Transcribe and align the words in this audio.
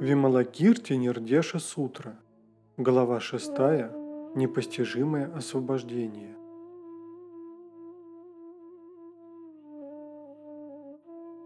Вималакирти 0.00 0.94
Нирдеша 0.94 1.58
Сутра. 1.58 2.18
Глава 2.78 3.20
6. 3.20 3.50
Непостижимое 4.34 5.30
освобождение. 5.36 6.34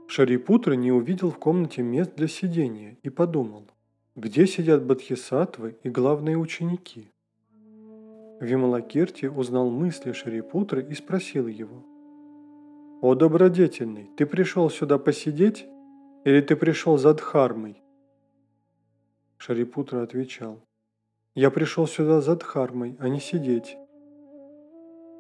Шарипутра 0.07 0.75
не 0.75 0.93
увидел 0.93 1.33
в 1.33 1.39
комнате 1.39 1.83
мест 1.83 2.15
для 2.15 2.29
сидения 2.29 2.97
и 3.03 3.11
подумал, 3.11 3.67
где 4.15 4.47
сидят 4.47 4.85
бодхисаттвы 4.87 5.77
и 5.83 5.91
главные 5.91 6.39
ученики. 6.39 7.11
Вималакирти 8.41 9.27
узнал 9.27 9.69
мысли 9.69 10.13
Шарипутры 10.13 10.87
и 10.89 10.95
спросил 10.95 11.49
его. 11.49 11.85
«О 13.03 13.17
добродетельный, 13.17 14.11
ты 14.17 14.27
пришел 14.27 14.71
сюда 14.71 14.99
посидеть 14.99 15.67
или 16.25 16.41
ты 16.41 16.55
пришел 16.55 16.99
за 16.99 17.15
Дхармой?» 17.15 17.84
Шарипутра 19.47 20.03
отвечал. 20.03 20.63
«Я 21.35 21.51
пришел 21.51 21.87
сюда 21.87 22.23
за 22.23 22.35
Дхармой, 22.35 22.97
а 22.99 23.11
не 23.11 23.21
сидеть». 23.21 23.77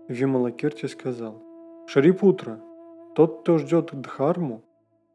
Вималакирти 0.08 0.86
сказал. 0.86 1.42
«Шарипутра, 1.86 2.58
тот, 3.14 3.42
кто 3.42 3.58
ждет 3.58 3.90
Дхарму, 3.92 4.62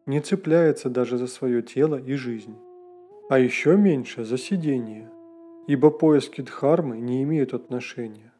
не 0.05 0.19
цепляется 0.19 0.91
даже 0.91 1.17
за 1.17 1.25
свое 1.25 1.63
тело 1.63 1.95
и 1.95 2.13
жизнь, 2.13 2.55
а 3.31 3.39
еще 3.39 3.75
меньше 3.75 4.25
за 4.25 4.37
сидение, 4.37 5.09
ибо 5.65 5.89
поиски 5.89 6.41
Дхармы 6.41 6.99
не 6.99 7.23
имеют 7.23 7.55
отношения 7.55 8.31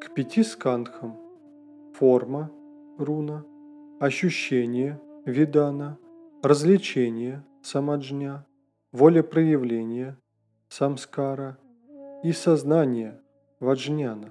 к 0.00 0.14
пяти 0.14 0.44
скандхам– 0.44 1.18
форма, 1.92 2.50
руна, 2.96 3.44
ощущение, 4.00 4.98
видана, 5.26 5.98
развлечение, 6.42 7.44
самаджня, 7.60 8.46
волепроявление, 8.96 10.16
самскара 10.70 11.58
и 12.24 12.32
сознание, 12.32 13.20
ваджняна, 13.60 14.30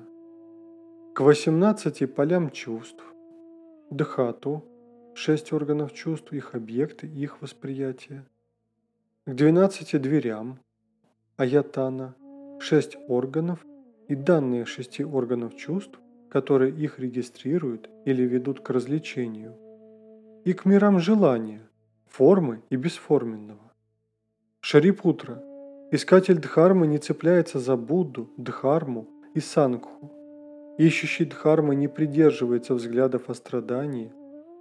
к 1.14 1.20
18 1.20 2.12
полям 2.12 2.50
чувств, 2.50 3.04
дхату, 3.92 4.66
шесть 5.14 5.54
органов 5.54 5.94
чувств, 5.94 6.34
их 6.34 6.56
объекты 6.56 7.06
их 7.06 7.44
восприятие, 7.44 8.26
к 9.28 9.36
12 9.36 10.02
дверям, 10.02 10.58
аятана, 11.38 12.16
шесть 12.60 12.98
органов 13.08 13.64
и 14.08 14.16
данные 14.16 14.66
шести 14.66 15.06
органов 15.06 15.56
чувств, 15.56 16.00
которые 16.28 16.74
их 16.74 16.98
регистрируют 16.98 17.88
или 18.06 18.24
ведут 18.24 18.62
к 18.62 18.72
развлечению, 18.72 19.56
и 20.44 20.54
к 20.54 20.66
мирам 20.66 20.98
желания, 20.98 21.62
формы 22.08 22.64
и 22.72 22.78
бесформенного. 22.78 23.75
Шарипутра. 24.76 25.42
Искатель 25.90 26.38
Дхармы 26.38 26.86
не 26.86 26.98
цепляется 26.98 27.59
за 27.59 27.78
Будду, 27.78 28.30
Дхарму 28.36 29.08
и 29.34 29.40
Сангху. 29.40 30.12
Ищущий 30.78 31.23
Дхармы 31.23 31.76
не 31.76 31.88
придерживается 31.88 32.73
взглядов 32.73 33.30
о 33.30 33.36
страдании, 33.36 34.12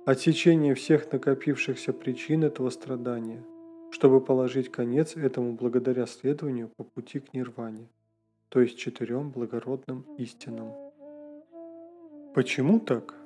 отсечения 0.07 0.77
всех 0.77 1.11
накопившихся 1.11 1.93
причин 1.93 2.45
этого 2.45 2.71
страдания, 2.71 3.43
чтобы 3.91 4.21
положить 4.21 4.71
конец 4.71 5.17
этому 5.17 5.55
благодаря 5.55 6.07
следованию 6.07 6.71
по 6.77 6.85
пути 6.85 7.19
к 7.19 7.35
нирване, 7.35 7.89
то 8.51 8.61
есть 8.61 8.79
четырем 8.79 9.33
благородным 9.33 10.07
истинам. 10.17 10.75
Почему 12.37 12.79
так? 12.79 13.17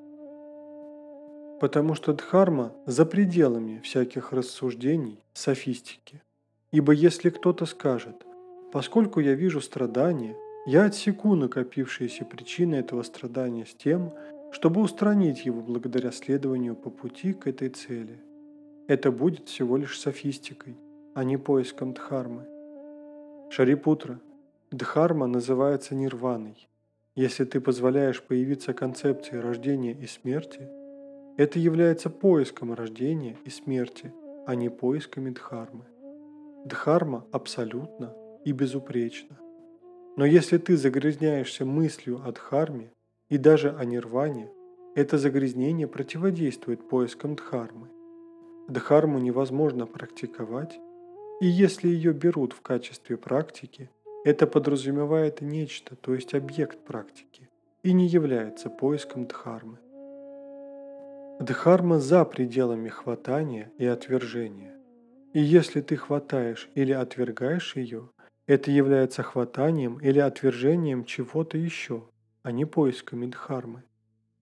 Потому 1.60 1.94
что 1.94 2.14
Дхарма 2.14 2.72
за 2.86 3.04
пределами 3.04 3.78
всяких 3.84 4.32
рассуждений, 4.32 5.22
софистики. 5.34 6.22
Ибо 6.70 6.92
если 6.92 7.30
кто-то 7.30 7.64
скажет, 7.64 8.26
поскольку 8.72 9.20
я 9.20 9.34
вижу 9.34 9.60
страдания, 9.62 10.36
я 10.66 10.84
отсеку 10.84 11.34
накопившиеся 11.34 12.26
причины 12.26 12.74
этого 12.74 13.02
страдания 13.02 13.64
с 13.64 13.74
тем, 13.74 14.12
чтобы 14.52 14.82
устранить 14.82 15.46
его 15.46 15.62
благодаря 15.62 16.12
следованию 16.12 16.76
по 16.76 16.90
пути 16.90 17.32
к 17.32 17.46
этой 17.46 17.70
цели. 17.70 18.20
Это 18.86 19.10
будет 19.10 19.48
всего 19.48 19.78
лишь 19.78 19.98
софистикой, 19.98 20.76
а 21.14 21.24
не 21.24 21.38
поиском 21.38 21.94
Дхармы. 21.94 22.46
Шарипутра, 23.50 24.20
Дхарма 24.70 25.26
называется 25.26 25.94
нирваной. 25.94 26.68
Если 27.14 27.44
ты 27.46 27.60
позволяешь 27.60 28.22
появиться 28.22 28.74
концепции 28.74 29.36
рождения 29.36 29.92
и 29.92 30.06
смерти, 30.06 30.68
это 31.38 31.58
является 31.58 32.10
поиском 32.10 32.74
рождения 32.74 33.38
и 33.46 33.50
смерти, 33.50 34.12
а 34.46 34.54
не 34.54 34.68
поисками 34.68 35.30
Дхармы. 35.30 35.84
Дхарма 36.68 37.24
абсолютно 37.32 38.14
и 38.44 38.52
безупречна. 38.52 39.38
Но 40.18 40.26
если 40.26 40.58
ты 40.58 40.76
загрязняешься 40.76 41.64
мыслью 41.64 42.20
о 42.22 42.32
Дхарме 42.32 42.92
и 43.30 43.38
даже 43.38 43.74
о 43.74 43.86
Нирване, 43.86 44.50
это 44.94 45.16
загрязнение 45.16 45.86
противодействует 45.86 46.86
поискам 46.86 47.36
Дхармы. 47.36 47.88
Дхарму 48.68 49.18
невозможно 49.18 49.86
практиковать, 49.86 50.78
и 51.40 51.46
если 51.46 51.88
ее 51.88 52.12
берут 52.12 52.52
в 52.52 52.60
качестве 52.60 53.16
практики, 53.16 53.88
это 54.24 54.46
подразумевает 54.46 55.40
нечто, 55.40 55.96
то 55.96 56.14
есть 56.14 56.34
объект 56.34 56.78
практики, 56.80 57.48
и 57.82 57.94
не 57.94 58.06
является 58.06 58.68
поиском 58.68 59.26
Дхармы. 59.26 59.78
Дхарма 61.40 61.98
за 61.98 62.26
пределами 62.26 62.90
хватания 62.90 63.72
и 63.78 63.86
отвержения. 63.86 64.77
И 65.34 65.40
если 65.40 65.80
ты 65.82 65.96
хватаешь 65.96 66.70
или 66.74 66.92
отвергаешь 66.92 67.76
ее, 67.76 68.08
это 68.46 68.70
является 68.70 69.22
хватанием 69.22 69.98
или 69.98 70.18
отвержением 70.18 71.04
чего-то 71.04 71.58
еще, 71.58 72.04
а 72.42 72.50
не 72.50 72.64
поисками 72.64 73.26
дхармы. 73.26 73.82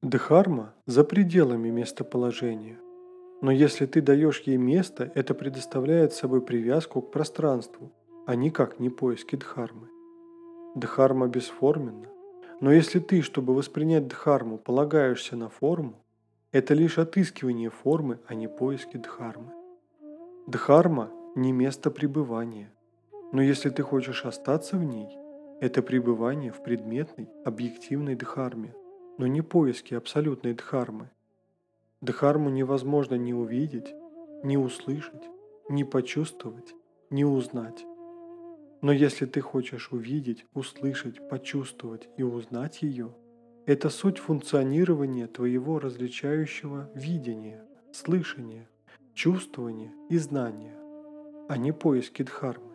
Дхарма 0.02 0.74
за 0.86 1.02
пределами 1.02 1.70
местоположения. 1.70 2.78
Но 3.42 3.50
если 3.50 3.86
ты 3.86 4.00
даешь 4.00 4.42
ей 4.42 4.56
место, 4.56 5.10
это 5.16 5.34
предоставляет 5.34 6.12
собой 6.12 6.40
привязку 6.40 7.02
к 7.02 7.10
пространству, 7.10 7.92
а 8.26 8.36
никак 8.36 8.78
не 8.78 8.88
поиски 8.88 9.34
дхармы. 9.34 9.88
Дхарма 10.76 11.26
бесформенна. 11.26 12.08
Но 12.60 12.72
если 12.72 13.00
ты, 13.00 13.22
чтобы 13.22 13.54
воспринять 13.54 14.06
дхарму, 14.06 14.56
полагаешься 14.56 15.36
на 15.36 15.48
форму, 15.48 16.04
это 16.52 16.74
лишь 16.74 16.98
отыскивание 16.98 17.70
формы, 17.70 18.20
а 18.28 18.34
не 18.34 18.48
поиски 18.48 18.96
дхармы. 18.96 19.52
Дхарма– 20.48 21.10
не 21.34 21.50
место 21.50 21.90
пребывания. 21.90 22.70
Но 23.32 23.42
если 23.42 23.68
ты 23.68 23.82
хочешь 23.82 24.24
остаться 24.24 24.76
в 24.76 24.84
ней, 24.84 25.08
это 25.60 25.82
пребывание 25.82 26.52
в 26.52 26.62
предметной, 26.62 27.28
объективной 27.44 28.14
дхарме, 28.14 28.72
но 29.18 29.26
не 29.26 29.42
поиски 29.42 29.94
абсолютной 29.94 30.54
дхармы. 30.54 31.10
Дхарму 32.00 32.48
невозможно 32.48 33.16
ни 33.16 33.32
увидеть, 33.32 33.92
ни 34.44 34.56
услышать, 34.56 35.24
ни 35.68 35.82
почувствовать, 35.82 36.76
ни 37.10 37.24
узнать. 37.24 37.84
Но 38.82 38.92
если 38.92 39.26
ты 39.26 39.40
хочешь 39.40 39.90
увидеть, 39.90 40.46
услышать, 40.54 41.28
почувствовать 41.28 42.08
и 42.16 42.22
узнать 42.22 42.82
ее, 42.82 43.12
это 43.66 43.90
суть 43.90 44.18
функционирования 44.18 45.26
твоего 45.26 45.80
различающего 45.80 46.88
видения, 46.94 47.64
слышания– 47.90 48.68
чувствование 49.16 49.94
и 50.10 50.18
знание, 50.18 50.74
а 51.48 51.56
не 51.56 51.72
поиски 51.72 52.22
Дхармы. 52.22 52.74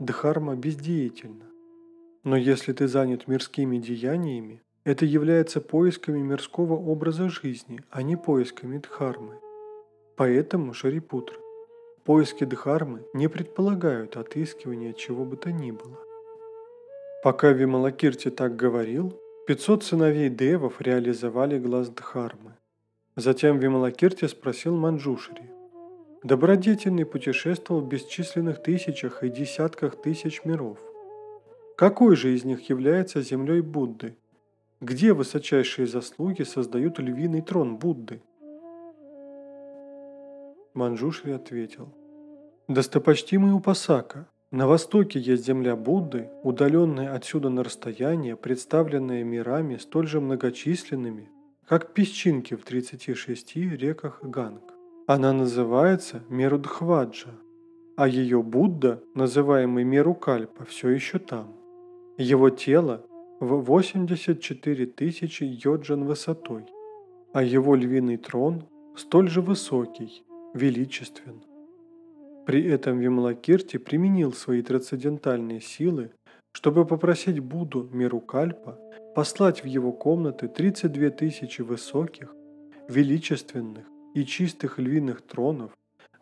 Дхарма 0.00 0.56
бездеятельна. 0.56 1.44
Но 2.24 2.36
если 2.36 2.72
ты 2.72 2.88
занят 2.88 3.28
мирскими 3.28 3.78
деяниями, 3.78 4.62
это 4.82 5.04
является 5.04 5.60
поисками 5.60 6.18
мирского 6.18 6.74
образа 6.74 7.28
жизни, 7.28 7.80
а 7.88 8.02
не 8.02 8.16
поисками 8.16 8.78
Дхармы. 8.78 9.38
Поэтому, 10.16 10.74
Шарипутра, 10.74 11.38
поиски 12.04 12.44
Дхармы 12.44 13.06
не 13.14 13.28
предполагают 13.28 14.16
отыскивания 14.16 14.92
чего 14.92 15.24
бы 15.24 15.36
то 15.36 15.52
ни 15.52 15.70
было. 15.70 15.98
Пока 17.22 17.52
Вималакирти 17.52 18.30
так 18.30 18.56
говорил, 18.56 19.16
500 19.46 19.84
сыновей 19.84 20.30
Девов 20.30 20.80
реализовали 20.80 21.60
глаз 21.60 21.90
Дхармы. 21.90 22.56
Затем 23.14 23.58
Вималакирти 23.58 24.26
спросил 24.26 24.76
Манджушри, 24.76 25.59
Добродетельный 26.22 27.06
путешествовал 27.06 27.80
в 27.80 27.88
бесчисленных 27.88 28.62
тысячах 28.62 29.24
и 29.24 29.30
десятках 29.30 30.00
тысяч 30.02 30.44
миров. 30.44 30.78
Какой 31.76 32.14
же 32.14 32.34
из 32.34 32.44
них 32.44 32.68
является 32.68 33.22
землей 33.22 33.62
Будды? 33.62 34.16
Где 34.82 35.14
высочайшие 35.14 35.86
заслуги 35.86 36.42
создают 36.42 36.98
львиный 36.98 37.40
трон 37.40 37.78
Будды? 37.78 38.20
Манджушри 40.74 41.32
ответил. 41.32 41.88
Достопочтимый 42.68 43.52
Упасака, 43.52 44.28
на 44.50 44.66
востоке 44.66 45.18
есть 45.18 45.46
земля 45.46 45.74
Будды, 45.74 46.28
удаленная 46.42 47.14
отсюда 47.14 47.48
на 47.48 47.64
расстояние, 47.64 48.36
представленная 48.36 49.24
мирами 49.24 49.76
столь 49.76 50.06
же 50.06 50.20
многочисленными, 50.20 51.30
как 51.66 51.94
песчинки 51.94 52.54
в 52.54 52.64
36 52.64 53.56
реках 53.56 54.20
Ганг. 54.22 54.69
Она 55.12 55.32
называется 55.32 56.22
Мерудхваджа, 56.28 57.30
а 57.96 58.06
ее 58.06 58.44
Будда, 58.44 59.02
называемый 59.16 59.82
Мерукальпа, 59.82 60.64
все 60.66 60.90
еще 60.90 61.18
там. 61.18 61.56
Его 62.16 62.48
тело 62.50 63.04
в 63.40 63.56
84 63.56 64.86
тысячи 64.86 65.42
йоджан 65.42 66.04
высотой, 66.04 66.64
а 67.32 67.42
его 67.42 67.74
львиный 67.74 68.18
трон 68.18 68.68
столь 68.94 69.28
же 69.28 69.42
высокий, 69.42 70.22
величествен. 70.54 71.42
При 72.46 72.64
этом 72.68 73.00
Вималакирти 73.00 73.78
применил 73.78 74.32
свои 74.32 74.62
трансцендентальные 74.62 75.60
силы, 75.60 76.12
чтобы 76.52 76.86
попросить 76.86 77.40
Будду 77.40 77.88
Мерукальпа 77.90 78.78
послать 79.16 79.64
в 79.64 79.66
его 79.66 79.90
комнаты 79.90 80.46
32 80.46 81.10
тысячи 81.10 81.62
высоких, 81.62 82.32
величественных 82.88 83.86
и 84.14 84.24
чистых 84.24 84.78
львиных 84.78 85.22
тронов, 85.22 85.72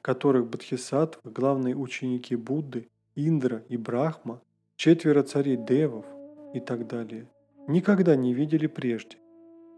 которых 0.03 0.47
Бодхисаттвы, 0.47 1.31
главные 1.31 1.77
ученики 1.77 2.37
Будды, 2.37 2.89
Индра 3.15 3.63
и 3.69 3.77
Брахма, 3.77 4.41
четверо 4.77 5.23
царей 5.23 5.57
Девов 5.57 6.07
и 6.55 6.61
так 6.61 6.87
далее, 6.87 7.27
никогда 7.67 8.17
не 8.17 8.33
видели 8.33 8.67
прежде. 8.67 9.17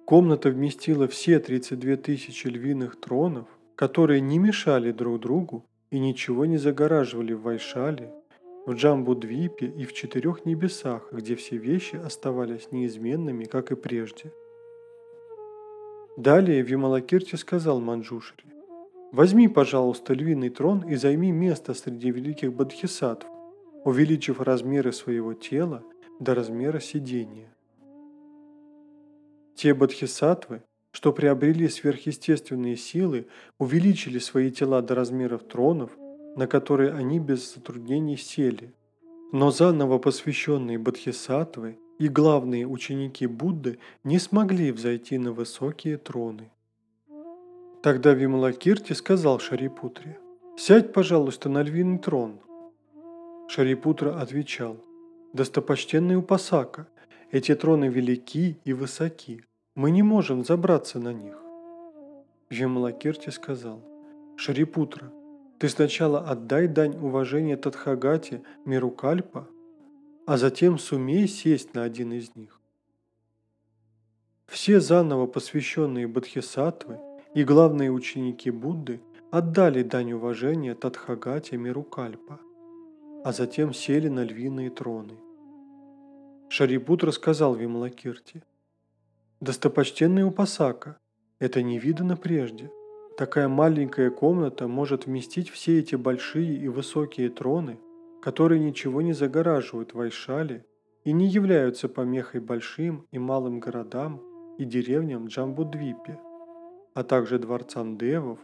Комната 0.05 0.51
вместила 0.51 1.07
все 1.09 1.39
32 1.39 1.97
тысячи 1.97 2.49
львиных 2.49 3.01
тронов, 3.01 3.47
которые 3.77 4.21
не 4.21 4.39
мешали 4.39 4.93
друг 4.93 5.21
другу 5.21 5.65
и 5.91 5.99
ничего 5.99 6.47
не 6.47 6.59
загораживали 6.59 7.33
в 7.33 7.43
Вайшале, 7.43 8.13
в 8.67 8.75
Джамбудвипе 8.75 9.67
и 9.67 9.85
в 9.85 9.93
четырех 9.93 10.45
небесах, 10.45 11.09
где 11.13 11.35
все 11.35 11.57
вещи 11.57 11.97
оставались 11.97 12.73
неизменными, 12.73 13.45
как 13.45 13.73
и 13.73 13.77
прежде. 13.77 14.33
Далее 16.17 16.63
Вималакирти 16.63 17.37
сказал 17.37 17.81
Манджушри, 17.81 18.45
«Возьми, 19.13 19.49
пожалуйста, 19.49 20.13
львиный 20.13 20.51
трон 20.51 20.83
и 20.89 20.97
займи 20.97 21.31
место 21.31 21.73
среди 21.73 22.11
великих 22.11 22.53
бодхисаттв, 22.53 23.27
увеличив 23.85 24.41
размеры 24.41 24.93
своего 24.93 25.35
тела 25.35 25.83
до 26.19 26.35
размера 26.35 26.81
сидения». 26.81 27.55
Те 29.55 29.73
бодхисаттвы, 29.73 30.63
что 30.91 31.13
приобрели 31.13 31.69
сверхъестественные 31.69 32.77
силы, 32.77 33.27
увеличили 33.59 34.19
свои 34.19 34.51
тела 34.51 34.83
до 34.83 34.95
размеров 34.95 35.45
тронов, 35.45 35.91
на 36.37 36.47
которые 36.47 36.93
они 36.93 37.21
без 37.21 37.55
затруднений 37.55 38.17
сели. 38.17 38.75
Но 39.33 39.51
заново 39.51 39.99
посвященные 39.99 40.79
бодхисаттвы 40.79 41.79
и 42.01 42.09
главные 42.09 42.67
ученики 42.67 43.27
Будды 43.27 43.79
не 44.05 44.19
смогли 44.19 44.73
взойти 44.73 45.19
на 45.19 45.33
высокие 45.33 45.99
троны. 45.99 46.51
Тогда 47.83 48.15
Вималакирти 48.15 48.95
сказал 48.95 49.39
Шарипутре, 49.39 50.19
«Сядь, 50.57 50.95
пожалуйста, 50.95 51.51
на 51.51 51.63
львиный 51.63 51.99
трон». 51.99 52.41
Шарипутра 53.49 54.19
отвечал, 54.19 54.79
«Достопочтенный 55.35 56.17
Упасака, 56.17 56.89
эти 57.31 57.55
троны 57.55 57.89
велики 57.89 58.59
и 58.65 58.73
высоки, 58.73 59.45
мы 59.75 59.91
не 59.91 60.03
можем 60.03 60.43
забраться 60.43 60.99
на 60.99 61.13
них. 61.13 61.37
Вималакирти 62.49 63.29
сказал, 63.29 63.85
Шарипутра, 64.37 65.13
ты 65.59 65.69
сначала 65.69 66.21
отдай 66.21 66.67
дань 66.67 66.97
уважения 66.97 67.59
Тадхагате 67.59 68.41
Мирукальпа, 68.65 69.47
а 70.31 70.37
затем 70.37 70.79
сумей 70.79 71.27
сесть 71.27 71.75
на 71.75 71.83
один 71.83 72.13
из 72.13 72.37
них. 72.37 72.61
Все 74.47 74.79
заново 74.79 75.27
посвященные 75.27 76.07
Бодхисаттвы 76.07 77.01
и 77.35 77.43
главные 77.43 77.91
ученики 77.91 78.53
Будды 78.53 79.01
отдали 79.33 79.83
дань 79.83 80.13
уважения 80.13 80.77
Тадхагате 80.77 81.57
Мирукальпа, 81.57 82.39
а 83.25 83.33
затем 83.33 83.75
сели 83.75 84.07
на 84.07 84.23
львиные 84.23 84.71
троны. 84.71 85.15
Шарипутра 86.49 87.11
сказал 87.11 87.57
Вималакирти, 87.57 88.45
Достопочтенный 89.41 90.23
Упасака, 90.23 90.97
это 91.41 91.61
не 91.61 91.81
видано 91.81 92.17
прежде. 92.17 92.71
Такая 93.17 93.49
маленькая 93.49 94.13
комната 94.13 94.69
может 94.69 95.07
вместить 95.07 95.51
все 95.51 95.81
эти 95.81 95.97
большие 95.97 96.57
и 96.57 96.69
высокие 96.69 97.31
троны, 97.31 97.81
которые 98.23 98.61
ничего 98.61 99.03
не 99.03 99.13
загораживают 99.13 99.95
Вайшали 99.95 100.65
и 101.05 101.13
не 101.13 101.27
являются 101.27 101.89
помехой 101.89 102.41
большим 102.41 103.07
и 103.11 103.19
малым 103.19 103.61
городам 103.61 104.23
и 104.59 104.65
деревням 104.65 105.29
Джамбудвипе, 105.29 106.21
а 106.95 107.03
также 107.03 107.39
дворцам 107.39 107.97
девов 107.97 108.39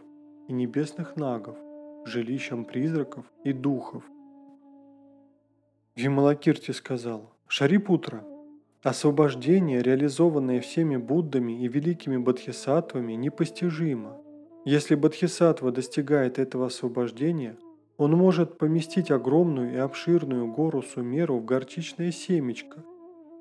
и 0.47 0.53
небесных 0.53 1.15
нагов, 1.15 1.57
жилищам 2.05 2.65
призраков 2.65 3.25
и 3.43 3.53
духов. 3.53 4.03
Вималакирти 5.95 6.71
сказал, 6.71 7.33
«Шарипутра, 7.47 8.23
Освобождение, 8.83 9.81
реализованное 9.81 10.61
всеми 10.61 10.97
Буддами 10.97 11.63
и 11.63 11.67
великими 11.67 12.15
бодхисаттвами, 12.15 13.13
непостижимо. 13.13 14.21
Если 14.65 14.95
бодхисаттва 14.95 15.71
достигает 15.71 16.37
этого 16.37 16.67
освобождения, 16.67 17.57
он 17.97 18.11
может 18.11 18.57
поместить 18.57 19.11
огромную 19.11 19.73
и 19.73 19.77
обширную 19.77 20.51
гору 20.51 20.81
Сумеру 20.83 21.39
в 21.39 21.45
горчичное 21.45 22.11
семечко, 22.11 22.83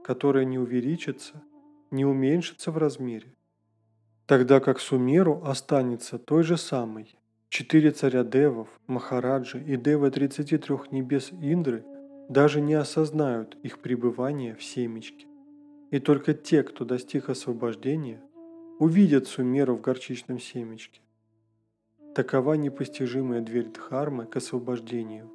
которое 0.03 0.45
не 0.45 0.59
увеличится, 0.59 1.43
не 1.91 2.05
уменьшится 2.05 2.71
в 2.71 2.79
размере. 2.79 3.35
Тогда 4.27 4.61
как 4.61 4.81
Сумеру 4.81 5.43
останется 5.45 6.19
той 6.19 6.43
же 6.43 6.57
самой. 6.57 7.15
Четыре 7.49 7.93
царя 7.93 8.25
Девов, 8.25 8.69
Махараджи 8.87 9.63
и 9.63 9.77
Девы 9.77 10.11
33 10.11 10.77
небес 10.91 11.31
Индры 11.33 11.85
даже 12.29 12.61
не 12.61 12.75
осознают 12.75 13.57
их 13.63 13.79
пребывания 13.79 14.57
в 14.57 14.65
семечке 14.65 15.27
и 15.91 16.01
только 16.01 16.35
те, 16.35 16.63
кто 16.63 16.85
достиг 16.85 17.29
освобождения, 17.29 18.21
увидят 18.79 19.29
Сумеру 19.29 19.77
в 19.77 19.81
горчичном 19.81 20.41
семечке. 20.41 21.01
Такова 22.17 22.55
непостижимая 22.55 23.43
дверь 23.43 23.67
Дхармы 23.67 24.25
к 24.25 24.37
освобождению. 24.37 25.31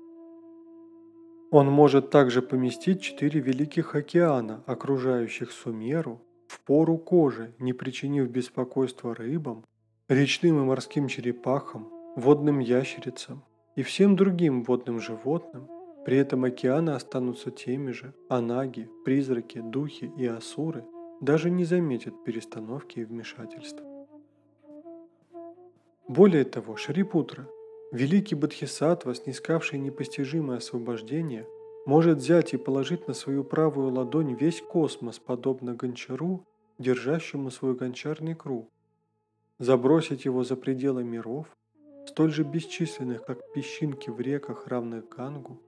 Он 1.51 1.67
может 1.67 2.09
также 2.09 2.41
поместить 2.41 3.01
четыре 3.03 3.39
великих 3.39 3.93
океана, 3.93 4.63
окружающих 4.65 5.51
Сумеру, 5.51 6.23
в 6.47 6.59
пору 6.61 6.97
кожи, 6.97 7.53
не 7.59 7.73
причинив 7.73 8.31
беспокойства 8.31 9.13
рыбам, 9.13 9.63
речным 10.09 10.57
и 10.57 10.65
морским 10.65 11.07
черепахам, 11.07 11.87
водным 12.15 12.57
ящерицам 12.57 13.43
и 13.75 13.83
всем 13.83 14.15
другим 14.15 14.63
водным 14.63 14.99
животным, 14.99 15.67
при 16.03 16.17
этом 16.17 16.45
океаны 16.45 16.89
останутся 16.89 17.51
теми 17.51 17.91
же, 17.91 18.15
а 18.27 18.41
наги, 18.41 18.89
призраки, 19.05 19.59
духи 19.59 20.11
и 20.17 20.25
асуры 20.25 20.83
даже 21.21 21.51
не 21.51 21.63
заметят 21.63 22.23
перестановки 22.23 23.01
и 23.01 23.05
вмешательства. 23.05 23.90
Более 26.11 26.43
того, 26.43 26.75
Шарипутра, 26.75 27.47
великий 27.93 28.35
Бодхисаттва, 28.35 29.15
снискавший 29.15 29.79
непостижимое 29.79 30.57
освобождение, 30.57 31.47
может 31.85 32.17
взять 32.17 32.53
и 32.53 32.57
положить 32.57 33.07
на 33.07 33.13
свою 33.13 33.45
правую 33.45 33.93
ладонь 33.93 34.33
весь 34.33 34.59
космос, 34.59 35.19
подобно 35.19 35.73
гончару, 35.73 36.45
держащему 36.77 37.49
свой 37.49 37.75
гончарный 37.75 38.35
круг, 38.35 38.67
забросить 39.57 40.25
его 40.25 40.43
за 40.43 40.57
пределы 40.57 41.05
миров, 41.05 41.47
столь 42.05 42.33
же 42.33 42.43
бесчисленных, 42.43 43.23
как 43.23 43.53
песчинки 43.53 44.09
в 44.09 44.19
реках, 44.19 44.67
равных 44.67 45.07
Гангу, 45.07 45.61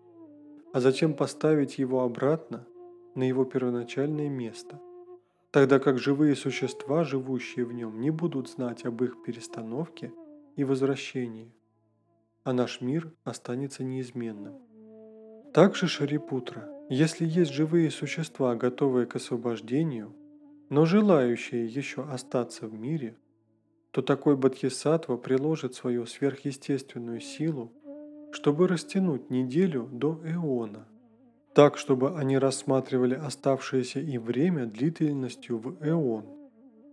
а 0.73 0.81
затем 0.81 1.13
поставить 1.13 1.77
его 1.77 2.01
обратно 2.01 2.67
на 3.15 3.23
его 3.23 3.45
первоначальное 3.45 4.27
место, 4.27 4.81
тогда 5.51 5.79
как 5.79 5.99
живые 5.99 6.35
существа, 6.35 7.05
живущие 7.05 7.63
в 7.63 7.71
нем, 7.71 8.01
не 8.01 8.09
будут 8.09 8.49
знать 8.49 8.83
об 8.83 9.01
их 9.05 9.23
перестановке 9.23 10.11
и 10.55 10.63
возвращении, 10.63 11.53
а 12.43 12.53
наш 12.53 12.81
мир 12.81 13.11
останется 13.23 13.83
неизменным. 13.83 14.55
Также 15.53 15.87
Шарипутра, 15.87 16.69
если 16.89 17.25
есть 17.25 17.51
живые 17.51 17.91
существа, 17.91 18.55
готовые 18.55 19.05
к 19.05 19.15
освобождению, 19.15 20.15
но 20.69 20.85
желающие 20.85 21.65
еще 21.65 22.03
остаться 22.03 22.67
в 22.67 22.73
мире, 22.73 23.17
то 23.91 24.01
такой 24.01 24.35
Бодхисаттва 24.35 25.17
приложит 25.17 25.75
свою 25.75 26.05
сверхъестественную 26.05 27.19
силу 27.19 27.71
чтобы 28.33 28.67
растянуть 28.67 29.29
неделю 29.29 29.87
до 29.91 30.19
эона, 30.25 30.87
так, 31.53 31.77
чтобы 31.77 32.17
они 32.17 32.37
рассматривали 32.37 33.13
оставшееся 33.13 33.99
им 33.99 34.23
время 34.23 34.65
длительностью 34.65 35.59
в 35.59 35.77
эон. 35.85 36.25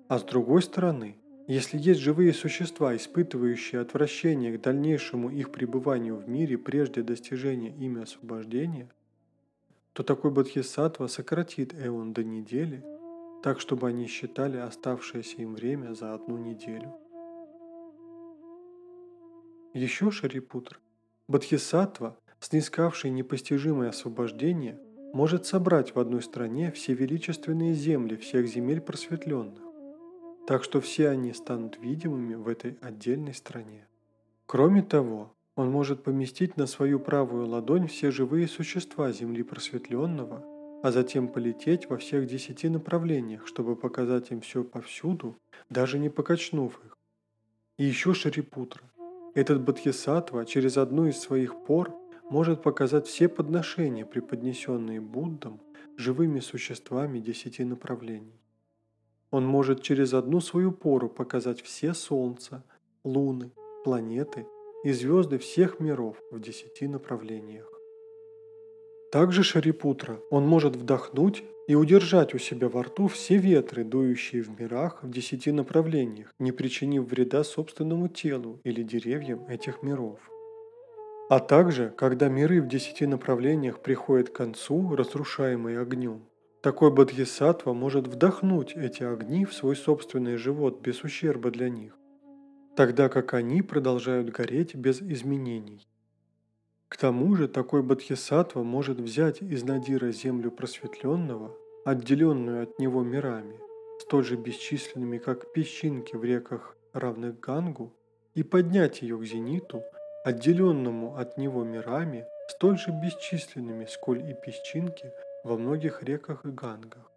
А 0.08 0.18
с 0.18 0.22
другой 0.22 0.62
стороны, 0.62 1.16
если 1.50 1.78
есть 1.78 1.98
живые 1.98 2.32
существа, 2.32 2.94
испытывающие 2.94 3.80
отвращение 3.80 4.56
к 4.56 4.60
дальнейшему 4.60 5.30
их 5.30 5.50
пребыванию 5.50 6.14
в 6.14 6.28
мире 6.28 6.56
прежде 6.56 7.02
достижения 7.02 7.70
ими 7.70 8.02
освобождения, 8.02 8.88
то 9.92 10.04
такой 10.04 10.30
бодхисаттва 10.30 11.08
сократит 11.08 11.74
эон 11.74 12.12
до 12.12 12.22
недели, 12.22 12.84
так 13.42 13.58
чтобы 13.58 13.88
они 13.88 14.06
считали 14.06 14.58
оставшееся 14.58 15.38
им 15.38 15.56
время 15.56 15.92
за 15.92 16.14
одну 16.14 16.38
неделю. 16.38 16.94
Еще 19.74 20.12
Шарипутр 20.12 20.78
Бодхисаттва, 21.26 22.16
снискавший 22.38 23.10
непостижимое 23.10 23.88
освобождение, 23.88 24.78
может 25.12 25.46
собрать 25.46 25.96
в 25.96 25.98
одной 25.98 26.22
стране 26.22 26.70
все 26.70 26.94
величественные 26.94 27.74
земли 27.74 28.14
всех 28.14 28.46
земель 28.46 28.80
просветленных, 28.80 29.69
так 30.50 30.64
что 30.64 30.80
все 30.80 31.10
они 31.10 31.32
станут 31.32 31.78
видимыми 31.78 32.34
в 32.34 32.48
этой 32.48 32.76
отдельной 32.80 33.34
стране. 33.34 33.86
Кроме 34.46 34.82
того, 34.82 35.32
он 35.54 35.70
может 35.70 36.02
поместить 36.02 36.56
на 36.56 36.66
свою 36.66 36.98
правую 36.98 37.46
ладонь 37.46 37.86
все 37.86 38.10
живые 38.10 38.48
существа 38.48 39.12
Земли 39.12 39.44
просветленного, 39.44 40.44
а 40.82 40.90
затем 40.90 41.28
полететь 41.28 41.88
во 41.88 41.98
всех 41.98 42.26
десяти 42.26 42.68
направлениях, 42.68 43.46
чтобы 43.46 43.76
показать 43.76 44.32
им 44.32 44.40
все 44.40 44.64
повсюду, 44.64 45.36
даже 45.68 46.00
не 46.00 46.08
покачнув 46.08 46.80
их. 46.84 46.98
И 47.78 47.84
еще 47.84 48.12
Шарипутра. 48.12 48.82
Этот 49.36 49.62
Бодхисаттва 49.62 50.44
через 50.46 50.78
одну 50.78 51.06
из 51.06 51.20
своих 51.20 51.64
пор 51.64 51.94
может 52.28 52.60
показать 52.60 53.06
все 53.06 53.28
подношения, 53.28 54.04
преподнесенные 54.04 55.00
Буддам, 55.00 55.60
живыми 55.96 56.40
существами 56.40 57.20
десяти 57.20 57.62
направлений. 57.62 58.40
Он 59.30 59.46
может 59.46 59.82
через 59.82 60.12
одну 60.14 60.40
свою 60.40 60.72
пору 60.72 61.08
показать 61.08 61.62
все 61.62 61.94
солнца, 61.94 62.64
луны, 63.04 63.52
планеты 63.84 64.46
и 64.84 64.92
звезды 64.92 65.38
всех 65.38 65.80
миров 65.80 66.16
в 66.30 66.40
десяти 66.40 66.88
направлениях. 66.88 67.70
Также 69.12 69.42
Шарипутра 69.42 70.20
он 70.30 70.46
может 70.46 70.76
вдохнуть 70.76 71.42
и 71.66 71.74
удержать 71.74 72.34
у 72.34 72.38
себя 72.38 72.68
во 72.68 72.84
рту 72.84 73.08
все 73.08 73.36
ветры, 73.36 73.84
дующие 73.84 74.42
в 74.42 74.60
мирах 74.60 75.02
в 75.02 75.10
десяти 75.10 75.52
направлениях, 75.52 76.32
не 76.38 76.52
причинив 76.52 77.08
вреда 77.08 77.44
собственному 77.44 78.08
телу 78.08 78.60
или 78.64 78.82
деревьям 78.82 79.46
этих 79.48 79.82
миров. 79.82 80.18
А 81.28 81.38
также, 81.38 81.92
когда 81.96 82.28
миры 82.28 82.60
в 82.60 82.68
десяти 82.68 83.06
направлениях 83.06 83.80
приходят 83.80 84.30
к 84.30 84.32
концу, 84.32 84.96
разрушаемые 84.96 85.80
огнем, 85.80 86.22
такой 86.62 86.90
бодхисаттва 86.90 87.72
может 87.72 88.06
вдохнуть 88.06 88.76
эти 88.76 89.02
огни 89.02 89.44
в 89.44 89.54
свой 89.54 89.76
собственный 89.76 90.36
живот 90.36 90.80
без 90.80 91.02
ущерба 91.02 91.50
для 91.50 91.70
них, 91.70 91.96
тогда 92.76 93.08
как 93.08 93.34
они 93.34 93.62
продолжают 93.62 94.30
гореть 94.30 94.74
без 94.74 95.00
изменений. 95.00 95.86
К 96.88 96.96
тому 96.96 97.34
же 97.34 97.48
такой 97.48 97.82
бодхисаттва 97.82 98.62
может 98.62 99.00
взять 99.00 99.42
из 99.42 99.62
Надира 99.64 100.10
землю 100.10 100.50
просветленного, 100.50 101.56
отделенную 101.84 102.64
от 102.64 102.78
него 102.78 103.02
мирами, 103.02 103.58
столь 104.00 104.24
же 104.24 104.36
бесчисленными, 104.36 105.18
как 105.18 105.52
песчинки 105.52 106.16
в 106.16 106.24
реках, 106.24 106.76
равных 106.92 107.40
Гангу, 107.40 107.94
и 108.34 108.42
поднять 108.42 109.02
ее 109.02 109.16
к 109.18 109.24
зениту, 109.24 109.82
отделенному 110.24 111.16
от 111.16 111.38
него 111.38 111.64
мирами, 111.64 112.26
столь 112.48 112.78
же 112.78 112.90
бесчисленными, 112.90 113.86
сколь 113.86 114.18
и 114.18 114.34
песчинки 114.34 115.10
во 115.42 115.56
многих 115.56 116.02
реках 116.02 116.44
и 116.44 116.48
Гангах. 116.48 117.10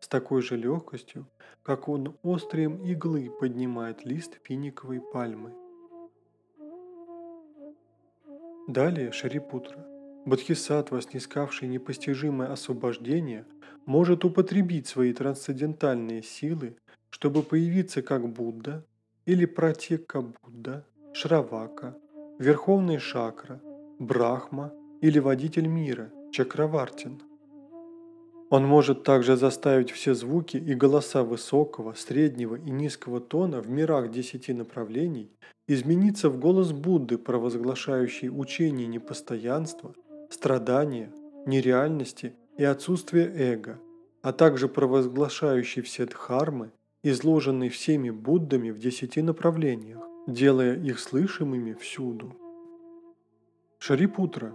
С 0.00 0.08
такой 0.08 0.42
же 0.42 0.56
легкостью, 0.56 1.26
как 1.62 1.88
он 1.88 2.16
острием 2.22 2.82
иглы 2.82 3.30
поднимает 3.30 4.04
лист 4.04 4.38
финиковой 4.42 5.00
пальмы. 5.00 5.52
Далее 8.68 9.12
Шарипутра, 9.12 9.86
Бодхисаттва, 10.24 11.02
снискавший 11.02 11.68
непостижимое 11.68 12.50
освобождение, 12.52 13.44
может 13.86 14.24
употребить 14.24 14.86
свои 14.86 15.12
трансцендентальные 15.12 16.22
силы, 16.22 16.76
чтобы 17.10 17.42
появиться 17.42 18.02
как 18.02 18.28
Будда 18.28 18.84
или 19.26 19.44
Пратека 19.44 20.22
Будда, 20.22 20.86
Шравака, 21.12 21.96
Верховный 22.38 22.98
Шакра, 22.98 23.60
Брахма 23.98 24.72
или 25.00 25.18
Водитель 25.18 25.66
мира, 25.66 26.10
Чакравартин. 26.32 27.20
Он 28.52 28.66
может 28.66 29.02
также 29.02 29.38
заставить 29.38 29.90
все 29.90 30.12
звуки 30.12 30.58
и 30.58 30.74
голоса 30.74 31.24
высокого, 31.24 31.94
среднего 31.94 32.56
и 32.56 32.70
низкого 32.70 33.18
тона 33.18 33.62
в 33.62 33.70
мирах 33.70 34.10
десяти 34.10 34.52
направлений 34.52 35.30
измениться 35.66 36.28
в 36.28 36.38
голос 36.38 36.72
Будды, 36.72 37.16
провозглашающий 37.16 38.28
учение 38.28 38.86
непостоянства, 38.86 39.94
страдания, 40.28 41.10
нереальности 41.46 42.34
и 42.58 42.64
отсутствие 42.64 43.32
эго, 43.34 43.80
а 44.20 44.34
также 44.34 44.68
провозглашающий 44.68 45.80
все 45.80 46.04
дхармы, 46.04 46.72
изложенные 47.02 47.70
всеми 47.70 48.10
Буддами 48.10 48.68
в 48.68 48.78
десяти 48.78 49.22
направлениях, 49.22 50.02
делая 50.26 50.76
их 50.76 51.00
слышимыми 51.00 51.72
всюду. 51.72 52.36
Шарипутра, 53.78 54.52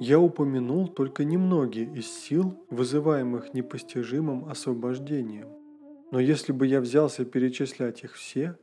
я 0.00 0.18
упомянул 0.18 0.88
только 0.88 1.24
немногие 1.24 1.86
из 1.94 2.10
сил, 2.10 2.58
вызываемых 2.70 3.54
непостижимым 3.54 4.46
освобождением. 4.46 5.48
Но 6.10 6.18
если 6.18 6.50
бы 6.50 6.66
я 6.66 6.80
взялся 6.80 7.24
перечислять 7.24 8.02
их 8.02 8.14
все, 8.14 8.56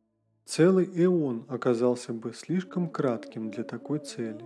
Целый 0.47 0.89
эон 0.95 1.45
оказался 1.49 2.13
бы 2.13 2.33
слишком 2.33 2.89
кратким 2.89 3.51
для 3.51 3.65
такой 3.65 3.99
цели. 3.99 4.45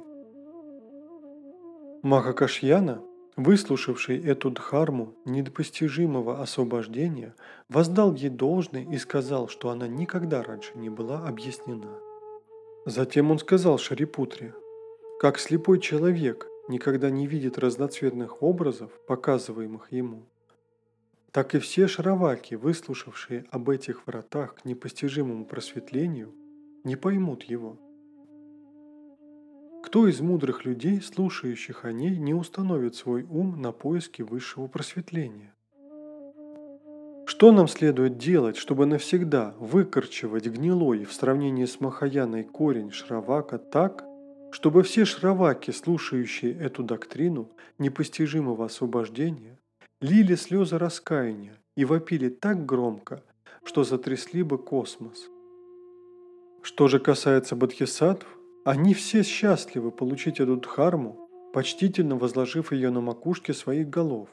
Махакашьяна, 2.02 3.04
выслушавший 3.36 4.20
эту 4.20 4.50
дхарму 4.50 5.14
недопостижимого 5.26 6.42
освобождения, 6.42 7.36
воздал 7.70 8.16
ей 8.16 8.30
должное 8.30 8.84
и 8.84 8.98
сказал, 8.98 9.48
что 9.48 9.70
она 9.70 9.88
никогда 9.88 10.42
раньше 10.42 10.72
не 10.74 10.90
была 10.90 11.28
объяснена. 11.28 12.00
Затем 12.88 13.30
он 13.30 13.38
сказал 13.38 13.78
Шарипутре, 13.78 14.56
как 15.20 15.38
слепой 15.38 15.80
человек 15.80 16.48
никогда 16.72 17.12
не 17.12 17.28
видит 17.28 17.60
разноцветных 17.60 18.42
образов, 18.42 18.92
показываемых 19.06 19.92
ему, 19.92 20.24
так 21.32 21.56
и 21.56 21.60
все 21.60 21.88
шароваки, 21.88 22.56
выслушавшие 22.56 23.46
об 23.52 23.70
этих 23.70 24.08
вратах 24.08 24.56
к 24.56 24.66
непостижимому 24.66 25.46
просветлению, 25.46 26.34
не 26.84 26.96
поймут 26.96 27.44
его. 27.44 27.78
Кто 29.84 30.08
из 30.08 30.20
мудрых 30.22 30.66
людей, 30.66 31.02
слушающих 31.02 31.86
о 31.86 31.92
ней, 31.92 32.18
не 32.18 32.34
установит 32.34 32.96
свой 32.96 33.24
ум 33.24 33.62
на 33.62 33.72
поиски 33.72 34.22
высшего 34.22 34.68
просветления? 34.68 35.54
Что 37.26 37.52
нам 37.52 37.68
следует 37.68 38.18
делать, 38.18 38.58
чтобы 38.58 38.86
навсегда 38.86 39.56
выкорчевать 39.58 40.48
гнилой 40.48 41.06
в 41.06 41.14
сравнении 41.14 41.66
с 41.66 41.80
Махаяной 41.80 42.44
корень 42.44 42.92
Шравака 42.92 43.58
так, 43.58 44.06
чтобы 44.52 44.84
все 44.84 45.06
шраваки, 45.06 45.72
слушающие 45.72 46.54
эту 46.54 46.84
доктрину 46.84 47.50
непостижимого 47.80 48.66
освобождения, 48.66 49.58
лили 50.02 50.36
слезы 50.36 50.78
раскаяния 50.78 51.58
и 51.76 51.86
вопили 51.86 52.30
так 52.30 52.66
громко, 52.66 53.24
что 53.64 53.84
затрясли 53.84 54.44
бы 54.44 54.58
космос. 54.58 55.30
Что 56.62 56.88
же 56.88 57.00
касается 57.00 57.56
бодхисаттв, 57.56 58.28
они 58.66 58.94
все 58.94 59.24
счастливы 59.24 59.92
получить 59.92 60.40
эту 60.40 60.58
дхарму, 60.58 61.30
почтительно 61.54 62.16
возложив 62.18 62.72
ее 62.72 62.92
на 62.92 63.02
макушке 63.02 63.54
своих 63.54 63.90
голов. 63.90 64.30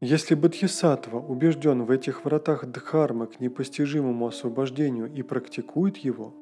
Если 0.00 0.34
бодхисаттва 0.34 1.18
убежден 1.18 1.84
в 1.84 1.90
этих 1.90 2.24
вратах 2.24 2.66
дхармы 2.66 3.26
к 3.26 3.40
непостижимому 3.40 4.26
освобождению 4.26 5.12
и 5.12 5.22
практикует 5.22 5.96
его, 5.96 6.34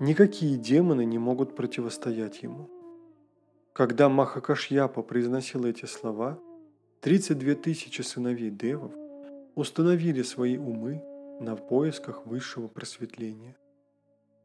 никакие 0.00 0.56
демоны 0.56 1.04
не 1.04 1.18
могут 1.18 1.56
противостоять 1.56 2.42
ему. 2.42 2.68
Когда 3.72 4.08
Махакашьяпа 4.08 5.02
произносил 5.02 5.64
эти 5.64 5.84
слова, 5.86 6.38
32 7.00 7.54
тысячи 7.54 8.02
сыновей 8.02 8.50
девов 8.50 8.92
установили 9.54 10.22
свои 10.22 10.56
умы 10.56 11.02
на 11.40 11.56
поисках 11.56 12.26
высшего 12.26 12.68
просветления. 12.68 13.56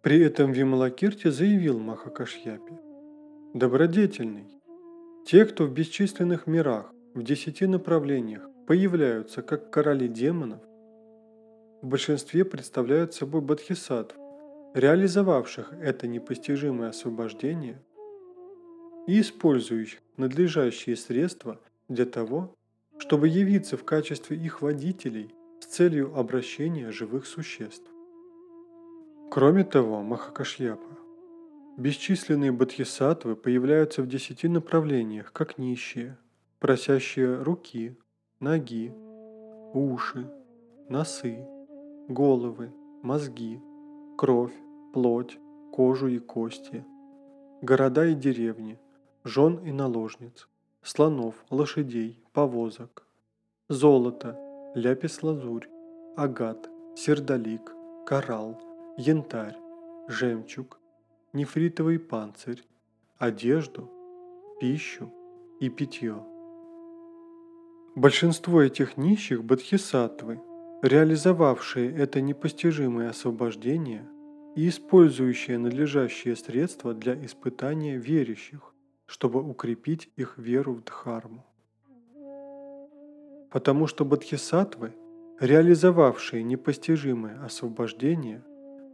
При 0.01 0.21
этом 0.21 0.51
Вималакирти 0.51 1.29
заявил 1.29 1.79
Махакашьяпе, 1.79 2.79
«Добродетельный, 3.53 4.47
те, 5.25 5.45
кто 5.45 5.65
в 5.65 5.71
бесчисленных 5.71 6.47
мирах, 6.47 6.91
в 7.13 7.23
десяти 7.23 7.65
направлениях 7.67 8.49
появляются 8.67 9.41
как 9.41 9.69
короли 9.69 10.07
демонов, 10.07 10.61
в 11.81 11.87
большинстве 11.87 12.43
представляют 12.45 13.13
собой 13.13 13.41
бодхисаттв, 13.41 14.15
реализовавших 14.73 15.73
это 15.81 16.07
непостижимое 16.07 16.89
освобождение 16.89 17.81
и 19.07 19.19
использующих 19.19 19.99
надлежащие 20.17 20.95
средства– 20.95 21.59
для 21.87 22.05
того, 22.05 22.55
чтобы 22.97 23.27
явиться 23.27 23.77
в 23.77 23.83
качестве 23.83 24.37
их 24.37 24.61
водителей 24.61 25.33
с 25.59 25.65
целью 25.65 26.17
обращения 26.17 26.91
живых 26.91 27.25
существ. 27.25 27.89
Кроме 29.31 29.63
того, 29.63 30.01
Махакашьяпа, 30.01 30.97
бесчисленные 31.77 32.51
бодхисаттвы 32.51 33.35
появляются 33.35 34.01
в 34.01 34.07
десяти 34.07 34.47
направлениях, 34.47 35.31
как 35.33 35.57
нищие, 35.57 36.17
просящие 36.59 37.41
руки, 37.41 37.97
ноги, 38.39 38.93
уши, 39.73 40.29
носы, 40.89 41.39
головы, 42.07 42.71
мозги, 43.01 43.59
кровь, 44.17 44.53
плоть, 44.93 45.39
кожу 45.71 46.07
и 46.07 46.19
кости, 46.19 46.85
города 47.61 48.05
и 48.05 48.13
деревни, 48.13 48.79
жен 49.23 49.59
и 49.65 49.71
наложниц, 49.71 50.47
слонов, 50.81 51.35
лошадей, 51.49 52.23
повозок, 52.33 53.07
золото, 53.69 54.37
ляпис-лазурь, 54.75 55.67
агат, 56.15 56.69
сердолик, 56.95 57.73
коралл, 58.05 58.59
янтарь, 58.97 59.57
жемчуг, 60.07 60.79
нефритовый 61.33 61.99
панцирь, 61.99 62.63
одежду, 63.17 63.89
пищу 64.59 65.11
и 65.59 65.69
питье. 65.69 66.23
Большинство 67.95 68.61
этих 68.61 68.97
нищих 68.97 69.43
бодхисаттвы, 69.43 70.39
реализовавшие 70.83 71.95
это 71.95 72.19
непостижимое 72.19 73.09
освобождение 73.09 74.05
и 74.53 74.67
использующие 74.67 75.57
надлежащие 75.57 76.35
средства 76.35 76.93
для 76.93 77.13
испытания 77.25 77.95
верящих, 77.95 78.73
чтобы 79.05 79.41
укрепить 79.41 80.09
их 80.17 80.37
веру 80.37 80.73
в 80.73 80.83
Дхарму. 80.83 81.45
Потому 83.49 83.87
что 83.87 84.03
бодхисаттвы, 84.03 84.93
реализовавшие 85.39 86.43
непостижимое 86.43 87.41
освобождение, 87.45 88.43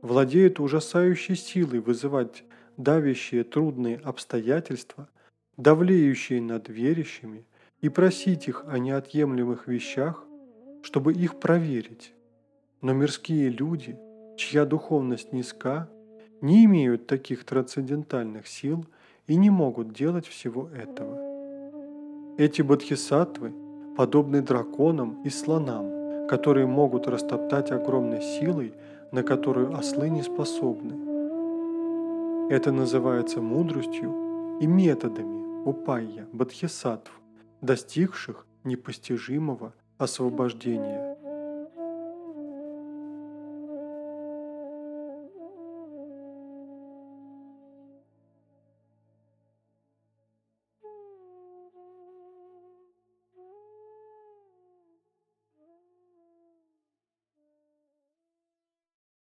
владеют 0.04 0.60
ужасающей 0.60 1.36
силой 1.36 1.80
вызывать 1.80 2.44
давящие 2.78 3.44
трудные 3.44 3.98
обстоятельства, 3.98 5.10
давлеющие 5.58 6.40
над 6.40 6.70
верящими 6.70 7.48
и 7.82 7.90
просить 7.90 8.48
их 8.48 8.64
о 8.68 8.78
неотъемлемых 8.78 9.68
вещах, 9.68 10.29
чтобы 10.82 11.14
их 11.14 11.40
проверить. 11.40 12.14
Но 12.82 12.94
мирские 12.94 13.50
люди, 13.50 13.98
чья 14.38 14.66
духовность 14.66 15.34
низка, 15.34 15.90
не 16.42 16.66
имеют 16.66 17.08
таких 17.08 17.44
трансцендентальных 17.44 18.48
сил 18.48 18.86
и 19.28 19.36
не 19.36 19.50
могут 19.50 19.94
делать 19.94 20.28
всего 20.28 20.70
этого. 20.70 21.20
Эти 22.38 22.62
бодхисаттвы 22.62 23.54
подобны 23.98 24.42
драконам 24.42 25.22
и 25.24 25.30
слонам, 25.30 26.28
которые 26.30 26.68
могут 26.68 27.08
растоптать 27.08 27.72
огромной 27.72 28.22
силой, 28.22 28.74
на 29.12 29.24
которую 29.24 29.76
ослы 29.76 30.10
не 30.10 30.22
способны. 30.22 30.94
Это 32.50 32.72
называется 32.72 33.42
мудростью 33.42 34.58
и 34.62 34.68
методами 34.68 35.66
упайя 35.66 36.28
бодхисаттв, 36.32 37.12
достигших 37.62 38.48
непостижимого 38.64 39.74
освобождения. 40.00 40.99